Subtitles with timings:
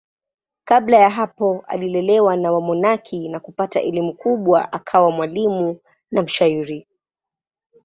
[0.63, 5.79] Kabla ya hapo alilelewa na wamonaki na kupata elimu kubwa akawa mwalimu
[6.11, 6.87] na mshairi.